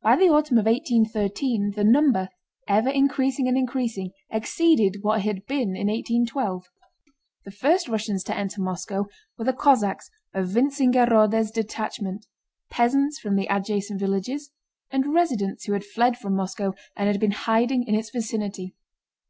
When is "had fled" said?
15.74-16.16